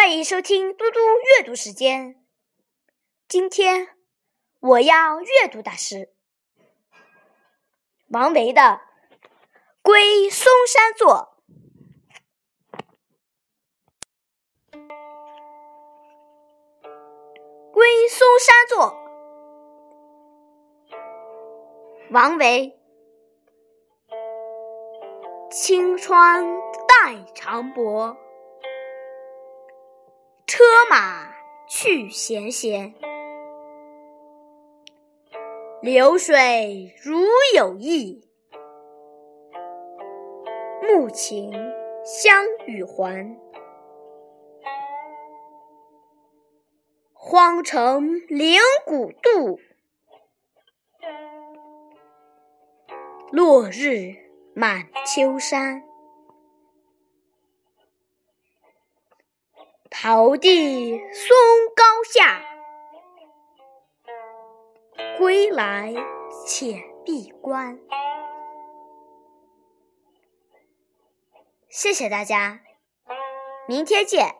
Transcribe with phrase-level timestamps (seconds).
[0.00, 1.00] 欢迎收听嘟嘟
[1.36, 2.24] 阅读时间。
[3.26, 3.96] 今天
[4.60, 6.14] 我要阅读的是
[8.06, 8.60] 王维的
[9.82, 11.36] 《归嵩山作》。
[17.72, 18.94] 《归嵩山作》，
[22.12, 22.78] 王维。
[25.50, 26.46] 青川
[26.86, 28.27] 带长柏。
[30.58, 31.36] 车马
[31.68, 32.92] 去闲闲，
[35.80, 37.16] 流水如
[37.54, 38.28] 有意。
[40.82, 41.52] 暮晴
[42.04, 43.38] 相与还，
[47.12, 49.60] 荒城灵谷渡。
[53.30, 54.12] 落日
[54.56, 55.87] 满秋山。
[60.00, 61.36] 桃地松
[61.74, 62.40] 高下，
[65.18, 65.92] 归来
[66.46, 67.80] 且闭关。
[71.68, 72.60] 谢谢大家，
[73.66, 74.36] 明天见。